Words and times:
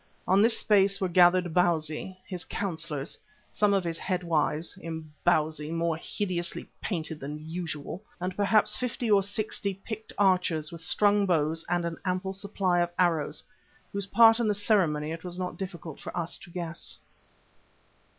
On 0.27 0.41
this 0.41 0.57
space 0.57 0.99
were 0.99 1.07
gathered 1.07 1.53
Bausi, 1.53 2.17
his 2.25 2.43
councillors, 2.43 3.19
some 3.51 3.71
of 3.71 3.83
his 3.83 3.99
head 3.99 4.23
wives, 4.23 4.75
Imbozwi 4.81 5.69
more 5.69 5.95
hideously 5.95 6.67
painted 6.81 7.19
than 7.19 7.47
usual, 7.47 8.01
and 8.19 8.35
perhaps 8.35 8.75
fifty 8.75 9.11
or 9.11 9.21
sixty 9.21 9.75
picked 9.75 10.11
archers 10.17 10.71
with 10.71 10.81
strung 10.81 11.27
bows 11.27 11.63
and 11.69 11.85
an 11.85 11.97
ample 12.03 12.33
supply 12.33 12.79
of 12.79 12.89
arrows, 12.97 13.43
whose 13.93 14.07
part 14.07 14.39
in 14.39 14.47
the 14.47 14.55
ceremony 14.55 15.11
it 15.11 15.23
was 15.23 15.37
not 15.37 15.55
difficult 15.55 15.99
for 15.99 16.17
us 16.17 16.39
to 16.39 16.49
guess. 16.49 16.97